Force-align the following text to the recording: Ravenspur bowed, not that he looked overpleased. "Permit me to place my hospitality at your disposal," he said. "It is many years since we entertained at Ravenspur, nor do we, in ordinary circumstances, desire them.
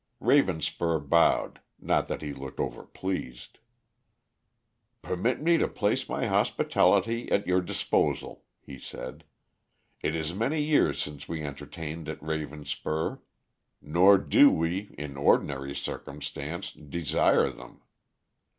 Ravenspur 0.19 1.07
bowed, 1.07 1.61
not 1.79 2.07
that 2.07 2.23
he 2.23 2.33
looked 2.33 2.57
overpleased. 2.57 3.59
"Permit 5.03 5.39
me 5.43 5.59
to 5.59 5.67
place 5.67 6.09
my 6.09 6.25
hospitality 6.25 7.31
at 7.31 7.45
your 7.45 7.61
disposal," 7.61 8.43
he 8.59 8.79
said. 8.79 9.25
"It 10.01 10.15
is 10.15 10.33
many 10.33 10.59
years 10.59 10.99
since 10.99 11.29
we 11.29 11.43
entertained 11.43 12.09
at 12.09 12.19
Ravenspur, 12.19 13.19
nor 13.79 14.17
do 14.17 14.49
we, 14.49 14.95
in 14.97 15.17
ordinary 15.17 15.75
circumstances, 15.75 16.73
desire 16.73 17.49
them. 17.51 17.81